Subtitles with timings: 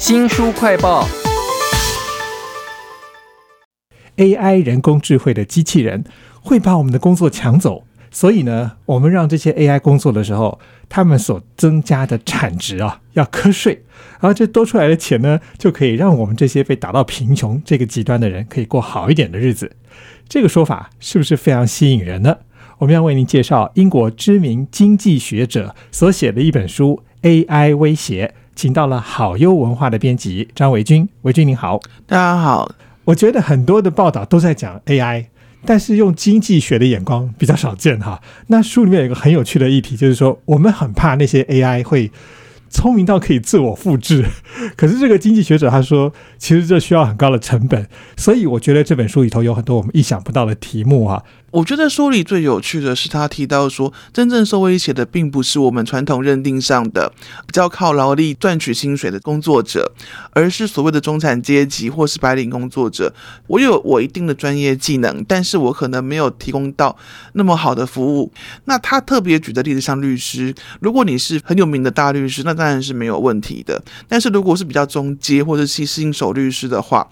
[0.00, 1.06] 新书快报
[4.16, 6.02] ：AI 人工智慧的机器人
[6.40, 10.58] 会把我们的工作抢走，所以呢，我们让这些 AI 工作的时候，
[10.88, 13.84] 他们所增加的产值啊，要瞌睡，
[14.20, 19.70] 而这多出来的钱呢，就可以让我们这些被打到贫穷这个极端的人，可以过好一点的日子。
[20.26, 22.38] 这个说法是不是非常吸引人呢？
[22.78, 27.02] 我们要为您介绍英国知名经济学者所写的一本书
[27.46, 28.32] 《AI 威胁》。
[28.60, 32.70] 请到了好优文化的编辑张维军，维军您好，大家好。
[33.04, 35.24] 我觉得很多的报道都在讲 AI，
[35.64, 38.20] 但是用经济学的眼光比较少见哈。
[38.48, 42.12] 那书里面有一个很有趣的议题，就是说我们很怕那些 AI 会
[42.68, 44.26] 聪明到可以自我复制，
[44.76, 47.88] 可是这个经济学者他说，其实这需要很高的成本，
[48.18, 51.22] 所以我觉得这本书里头有很多我们意想不到的题目啊。
[51.52, 57.12] 我觉得书里最有趣的是，他提到说，真正受威胁的并不是我们传统认定上的
[57.44, 59.92] 比较靠劳力赚取薪水的工作者，
[60.30, 63.12] 而是所谓的中产阶级或是白领工作者。
[63.48, 66.96] 我有我一定的专业技能，但是我可能没有提供到
[67.32, 68.32] 那么好的服务。
[68.66, 73.82] 那他特别举的例子，像律师，如果你是很有名的大律师，那当然是没有问题的。
[74.06, 77.08] 但是如果是比较中阶或者是新手律师的话，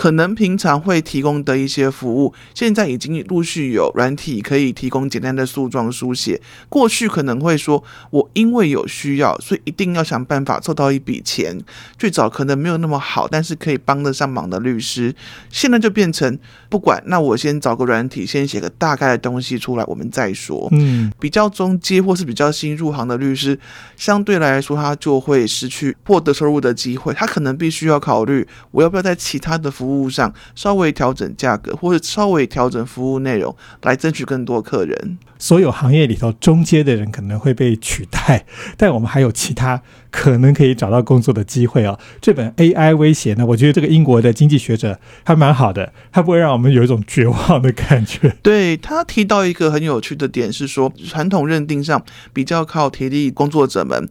[0.00, 6.40] 可能平常会提供的一些服务，现在已经陆续有软体可以提供简单的诉状书写。
[6.70, 11.60] 过去可能会说，我因为有需要，所以一定要想办法凑到一笔钱。
[11.98, 15.14] 最早可能没有那么好，但是可以帮得上忙的律师，
[15.50, 16.38] 现在就变成
[16.70, 20.66] 不管，那我先找个软体，先写个大概的东西出来，我们再说。
[20.72, 23.58] 嗯，比较中阶或是比较新入行的律师，
[23.96, 29.68] 相对来说他就会失去获得收入的机会，他可能必须要考虑，我要不要在其他的。
[29.80, 35.18] 服务上稍微调整价格，或者稍微调整服务内容，来争取更多客人。
[35.38, 38.44] 所有行业里头中间的人可能会被取代，
[38.76, 39.80] 但我们还有其他
[40.10, 41.98] 可能可以找到工作的机会哦！
[42.20, 48.36] 这本 AI 威胁呢，我觉得这个英国的经济学者还蛮好的，他不会让我们有一种绝望的感觉。
[48.42, 54.08] 对他提到一个很有趣的点是说，传统认定上比较靠体力工作者们。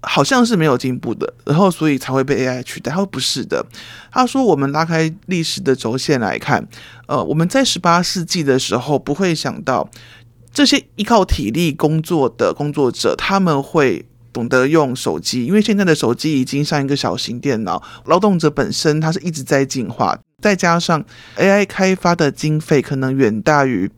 [0.00, 2.90] 好像是没有进步的，然后所以才会被 AI 取代。
[2.90, 3.64] 他说不是的，
[4.12, 6.66] 他说我们拉开历史的轴线来看，
[7.06, 9.88] 呃，我们在十八世纪的时候不会想到
[10.52, 17.82] 这些依靠体力工作的工作者他们会懂得用手机，因为现在的手机已经像一个小型电脑。
[18.04, 21.04] 劳动者本身他是一直在进化，再加上
[21.36, 23.90] AI 开发的经费可能远大于。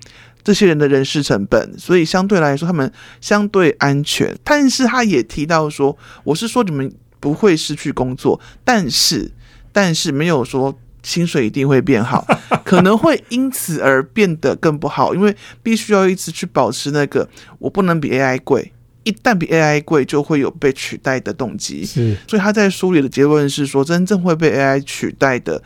[0.42, 2.90] 这些人的人事成本，所以相对来说，他们
[3.20, 4.34] 相对安全。
[4.42, 6.90] 但是他也提到说，我是说你们
[7.20, 9.30] 不会失去工作，但是
[9.72, 12.26] 但是没有说薪水一定会变好，
[12.64, 18.72] 可能会因此而变得更不好，因为必须要一直去保持那个我不能比 AI 贵，
[19.04, 21.84] 一旦比 AI 贵，就会有被取代的动机。
[21.84, 25.62] 是，所以他在书里的结论是说，真正会被 AI 取代的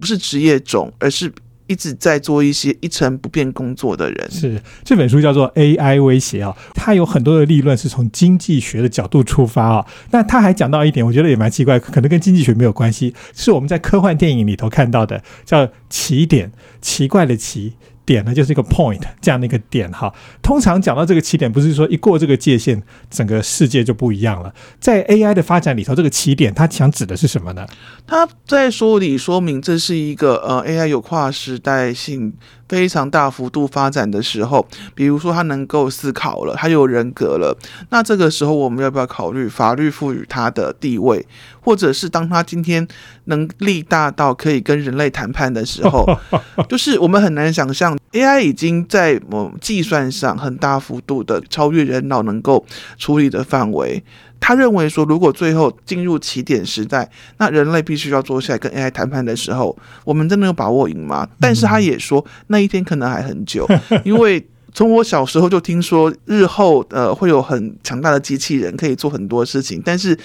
[0.00, 1.30] 不是职业种，而是。
[1.66, 9.86] 一直在做一些一成不变工作的人，是这本书叫做 AI 威胁啊，它有很多的立论是从经济学的角度出发啊。
[10.10, 17.74] 那他还讲到一点，我觉得也蛮奇怪，可能跟经济学没有关系，是我们在科幻电影里头看到的，叫起点，奇怪的奇。
[18.06, 20.12] 点呢就是一个 point 这样的一个点哈。
[20.42, 24.52] 通常讲到这个起点，不是说一过这个界限，整个世界就不一样了。
[24.78, 27.66] 在 AI 的发展里头，这个起点它想指的是什么呢？
[28.06, 32.34] 它在书里说明，这是一个呃 AI 有跨时代性。
[32.74, 37.56] 非常大幅度发展的时候，比如说他能够思考了，他有人格了，
[37.90, 41.24] 那这个时候我们要不要考虑法律赋予他的地位，
[41.60, 42.84] 或者是当他今天
[43.26, 46.04] 能力大到可以跟人类谈判的时候，
[46.68, 52.66] 就是我们很难想象 AI 已经在某计算上很大幅度的超越人脑能够
[52.98, 54.02] 处理的范围。
[54.40, 61.28] 他认为说，如果最后进入起点时代，那人类必须要坐下来跟 AI 谈判的时候，我们真的有把握赢吗？
[61.40, 63.66] 但是他也说，那一天可能还很久，
[64.04, 70.18] 因为从我小时候就听说，日后呃会有很强大的机器人可以做很多事情，但是。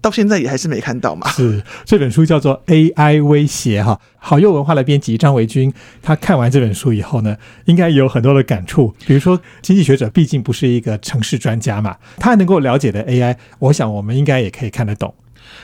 [0.00, 1.28] 到现在也还是没看到嘛？
[1.30, 5.72] 是这本书叫做 AI 威胁哈，好幼文化的编辑张维军，
[6.02, 7.36] 他看完这本书以后呢，
[7.66, 8.94] 应该有很多的感触。
[9.06, 15.14] 比如说，经济学者毕竟不是一个城市专家嘛，他能够了解的 AI，我想我们应该也可以看得懂。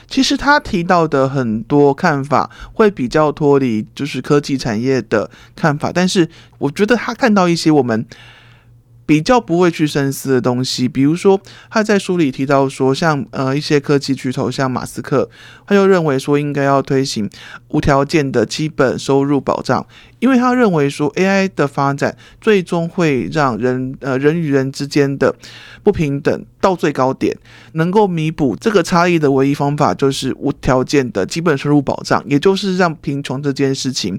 [0.07, 6.27] 其实他提到的很多看法会比较脱离就是科技产业的看法，但是
[6.57, 8.05] 我觉得他看到一些我们。
[9.05, 15.29] 比较不会去深思的东西，比如说他在书里提到说，像呃一些科技巨头，像马斯克，
[15.67, 17.29] 他就认为说应该要推行
[17.69, 19.85] 无条件的基本收入保障，
[20.19, 25.35] 因为他认为说 AI 的发展最终会让人呃人与人之间的
[25.83, 26.45] 不平等。
[26.65, 27.37] 到最高点，
[27.73, 34.17] 能够弥补这个差异的唯一方法就是无条件的基本收入保障，也就是让贫穷这件事情，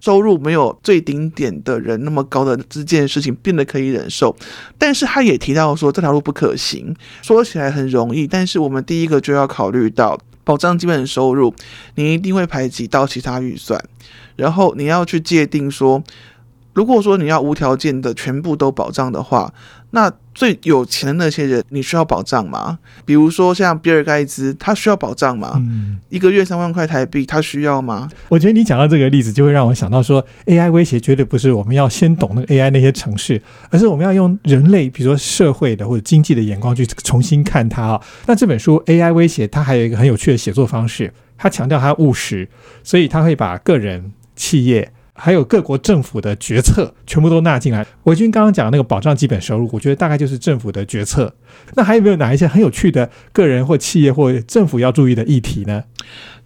[0.00, 4.34] 收入没有最顶点的人那么高的这件事情变得可以忍受。
[4.76, 6.92] 但是他也提到说这条路不可行，
[7.22, 11.54] 说起来很容易，但是我们第一个就要考虑到保障基本收入，
[11.94, 13.80] 你一定会排挤到其他预算，
[14.34, 16.02] 然后你要去界定说。
[16.74, 19.52] 如果说你要无条件的全部都保障的话，
[19.92, 22.80] 那最有钱的那些人，你需要保障吗？
[23.04, 25.52] 比如说像比尔盖茨，他需要保障吗？
[25.54, 28.10] 嗯，一个月三万块台币，他需要吗？
[28.28, 38.02] 我觉得你讲到这个例子，就会让我想到说，AI 威胁绝对不是我们要先懂那个 AI 那些城市，而是我们要用人类，比如说社会的或者经济的眼光去重新看它啊。
[38.26, 42.48] 那这本书 AI 威胁，它还有一个很有趣的写作方式，它强调它务实，
[42.82, 44.90] 所以它会把个人、企业。
[45.14, 47.86] 还有各国政府的决策全部都纳进来。
[48.02, 51.32] 维军刚刚讲那个保障基本收入，我觉得大概就是政府的决策。
[51.74, 55.84] 那还有没有哪一些很有趣的个人或企业或政府要注意的议题呢？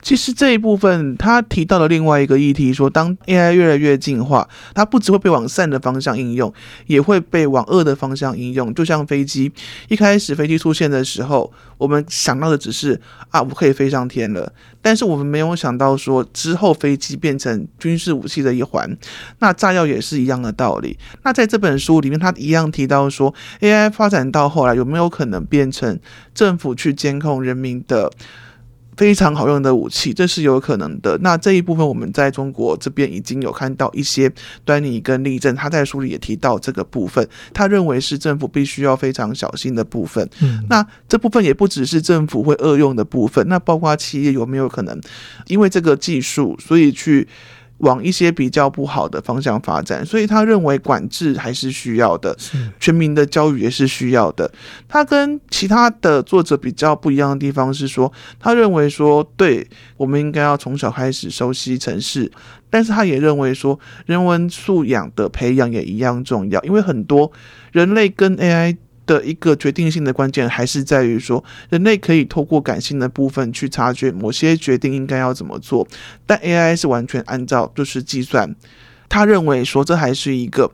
[0.01, 6.53] 其实这一部分他提到了另外一个议题，说当 AI 越来越进化，它不只会被往善的方向应用，
[6.87, 8.73] 也会被往恶的方向应用。
[8.73, 9.51] 就像飞机
[9.89, 13.01] 一开始飞机出现的时候，我们想到的只是
[13.31, 18.97] 啊，我可以飞上天了，但是我们没有想到说之后飞机变成军事武器的一环。
[19.41, 20.97] 那炸药也是一样的道理。
[21.25, 26.01] 那在这本书里面，他一样提到说，AI 发展到后来有没有可能变成
[26.33, 28.11] 政府去监控人民的？
[28.97, 31.17] 非常好用的武器，这是有可能的。
[31.23, 34.29] 那这一部分我们在中国这边已经有看到一些
[34.65, 35.55] 端倪跟例证。
[35.55, 37.25] 他在书里也提到这个部分，
[37.55, 40.29] 他认为是政府必须要非常小心的部分。
[40.43, 45.01] 嗯，那这部分也不只是政府会恶用的部分，那包括企业有没有可能
[45.47, 47.29] 因为这个技术，所以去。
[47.79, 52.37] 往一些比较不好的方向发展，所以他认为管制还是需要的，
[52.81, 54.51] 全民的教育也是需要的。
[54.89, 59.67] 他跟其他的作者比较不一样的地方是说，他认为说，对
[59.97, 62.31] 我们应该要从小开始熟悉城市，
[62.69, 67.31] 但是他也认为说，人文素养的培养也一样重要，因为很多
[67.73, 68.77] 人类跟 AI。
[69.09, 75.89] 的一个决定性的关键还是在于说，人类可以透过感性的部分去察觉某些决定应该要怎么做，
[76.27, 78.55] 但 AI 是完全按照就是计算。
[79.09, 80.71] 他认为说，这还是一个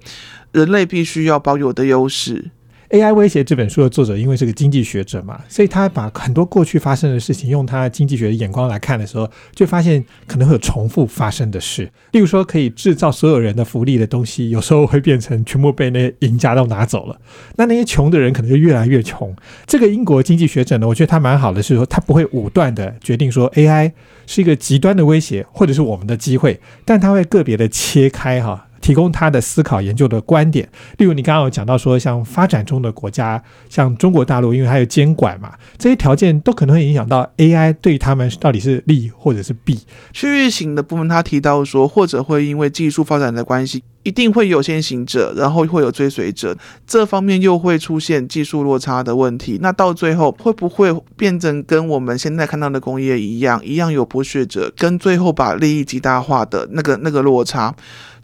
[0.51, 2.51] 人类必须要保有的优势。
[2.94, 11.91] AI 威胁这本书的作者，因为是个经济学者嘛，所以他把很多过去发生的事情，用他经济学的眼光来看的时候，就发现可能会有重复发生的事。
[12.12, 17.20] 例如说，可以制造所有人的福利的东西，有时候会变成全部被那些赢家都拿走了。
[17.56, 19.35] 那那些穷的人可能就越来越穷。
[19.67, 23.90] 这个英国经济学者呢，我觉得他蛮好的，是说他不会武断的决定说 AI
[24.29, 28.69] 是一个极端的威胁，或者是我们的机会，但他会个别的切开哈。
[28.85, 39.81] 提供他的思考研究的观点，例如你刚刚有讲到说，像发展中的国家，像中国大陆，因为它有监管嘛，这些条件都可能会影响到 AI 对他们到底是利或者是弊。
[40.13, 43.83] 区域型的部分，他提到说，或者会因为技术发展的关系。
[44.05, 46.56] 一定会有先行者，然后会有追随者，
[46.87, 49.59] 这方面又会出现技术落差的问题。
[49.61, 57.75] 那到最后会不会变成跟我们现在看到的工业一样，一样有剥削者，跟最后把利益极大化的那个那个落差，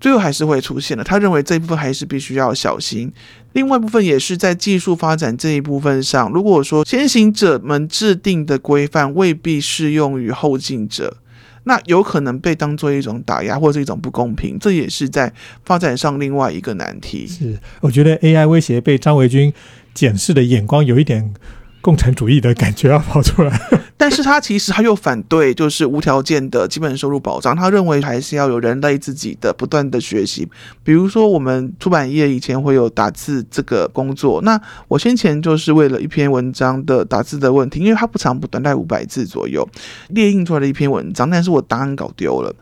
[0.01, 1.03] 最后还是会出现的。
[1.03, 3.13] 他认为这一部分还是必须要小心。
[3.53, 11.17] 另外一部分也是在技术发展这一部分上，如果说先行者们制定的规范未必适用于后进者。
[11.65, 15.31] 那有可能被当做一种打压或者是一种不公平，这也是在
[15.63, 17.27] 发展上另外一个难题。
[17.27, 19.53] 是，我觉得 AI 威胁被张维军
[19.93, 21.35] 检视的眼光有一点。
[21.83, 23.61] 共产主义的感觉要跑出来，
[23.97, 27.57] 但是他其实他又反对，就是无条件的基本收入保障。
[27.57, 30.47] 他认为还是要有人类自己的不断的学习。
[30.85, 39.67] 比如说，我们出版业以前会有打字这个工作，那我先前就是为了一篇文章的打字的问题，因为它不长不短，大概五百字左右，
[40.09, 42.55] 列印出来的一篇文章，但是我答案搞丢了。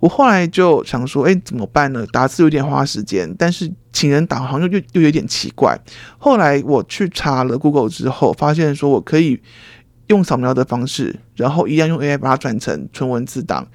[0.00, 2.06] 我后来就想说，哎，怎么办呢？
[2.10, 5.78] 打字有点花时间，但是请人打好像又又又有点奇怪。
[6.18, 9.40] 后来我去查了 Google 之后，发现说我可以
[10.06, 13.68] 用扫描的方式，然后一样用 AI 把它转成纯文字档，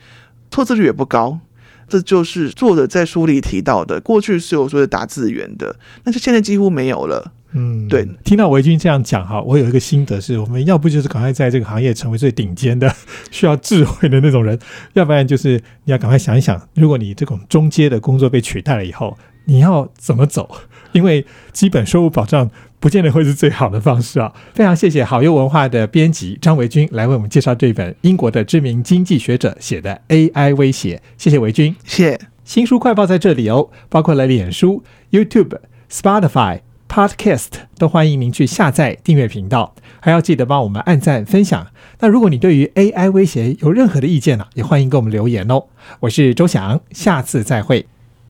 [0.50, 1.40] 错字率也不高。
[1.88, 7.32] 这就是作者在书里提到的，过去是有所谓的打字员的，但是现在几乎没有了。
[7.58, 12.94] 嗯，对，听到维军这样讲哈，我有一个心得是，我们要不就是赶快在这个行业成为最顶尖的、
[13.32, 14.60] 需要智慧的那种人，
[14.94, 20.50] 要不然就是你要赶快想一想，如果你这种中阶的工作被取代了以后，你要怎么走？
[20.92, 24.34] 因为基本收入保障不见得会是最好的方式啊。
[24.54, 35.58] 非常谢谢好优文化的编辑张维军来为我们介绍这本英国的知名经济学者写的 AI 威胁，谢谢维军，谢新书快报在这里哦，包括了脸书、YouTube、
[35.90, 36.65] Spotify。
[36.96, 37.48] Podcast
[37.78, 41.68] 都欢迎您去下载订阅频道，还要记得帮我们按赞分享。
[42.00, 45.66] 那如果你对于 AI 威胁有任何的意见呢，也欢迎给我们留言哦。
[46.00, 47.86] 我是周翔，下次再会。